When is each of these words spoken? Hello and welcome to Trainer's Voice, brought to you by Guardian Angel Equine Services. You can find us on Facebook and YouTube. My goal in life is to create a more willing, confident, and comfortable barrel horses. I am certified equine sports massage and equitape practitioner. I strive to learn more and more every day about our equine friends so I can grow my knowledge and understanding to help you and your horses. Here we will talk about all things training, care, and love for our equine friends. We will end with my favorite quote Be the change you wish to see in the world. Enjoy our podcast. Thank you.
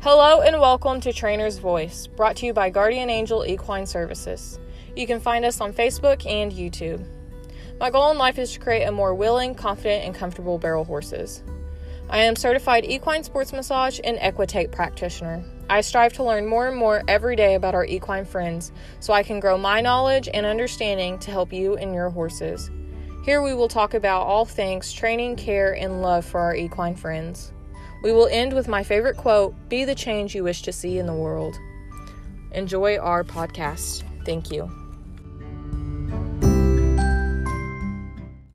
Hello 0.00 0.42
and 0.42 0.60
welcome 0.60 1.00
to 1.00 1.12
Trainer's 1.12 1.58
Voice, 1.58 2.06
brought 2.06 2.36
to 2.36 2.46
you 2.46 2.52
by 2.52 2.70
Guardian 2.70 3.10
Angel 3.10 3.44
Equine 3.44 3.84
Services. 3.84 4.60
You 4.94 5.08
can 5.08 5.18
find 5.18 5.44
us 5.44 5.60
on 5.60 5.72
Facebook 5.72 6.24
and 6.24 6.52
YouTube. 6.52 7.04
My 7.80 7.90
goal 7.90 8.12
in 8.12 8.16
life 8.16 8.38
is 8.38 8.52
to 8.52 8.60
create 8.60 8.84
a 8.84 8.92
more 8.92 9.12
willing, 9.12 9.56
confident, 9.56 10.04
and 10.04 10.14
comfortable 10.14 10.56
barrel 10.56 10.84
horses. 10.84 11.42
I 12.08 12.18
am 12.18 12.36
certified 12.36 12.84
equine 12.84 13.24
sports 13.24 13.52
massage 13.52 13.98
and 14.04 14.18
equitape 14.18 14.70
practitioner. 14.70 15.44
I 15.68 15.80
strive 15.80 16.12
to 16.12 16.22
learn 16.22 16.46
more 16.46 16.68
and 16.68 16.76
more 16.76 17.02
every 17.08 17.34
day 17.34 17.56
about 17.56 17.74
our 17.74 17.84
equine 17.84 18.24
friends 18.24 18.70
so 19.00 19.12
I 19.12 19.24
can 19.24 19.40
grow 19.40 19.58
my 19.58 19.80
knowledge 19.80 20.28
and 20.32 20.46
understanding 20.46 21.18
to 21.18 21.32
help 21.32 21.52
you 21.52 21.76
and 21.76 21.92
your 21.92 22.10
horses. 22.10 22.70
Here 23.24 23.42
we 23.42 23.52
will 23.52 23.66
talk 23.66 23.94
about 23.94 24.28
all 24.28 24.44
things 24.44 24.92
training, 24.92 25.34
care, 25.34 25.74
and 25.74 26.02
love 26.02 26.24
for 26.24 26.38
our 26.38 26.54
equine 26.54 26.94
friends. 26.94 27.52
We 28.02 28.12
will 28.12 28.28
end 28.28 28.52
with 28.52 28.68
my 28.68 28.82
favorite 28.82 29.16
quote 29.16 29.54
Be 29.68 29.84
the 29.84 29.94
change 29.94 30.34
you 30.34 30.44
wish 30.44 30.62
to 30.62 30.72
see 30.72 30.98
in 30.98 31.06
the 31.06 31.14
world. 31.14 31.58
Enjoy 32.52 32.96
our 32.98 33.24
podcast. 33.24 34.04
Thank 34.24 34.50
you. 34.50 34.87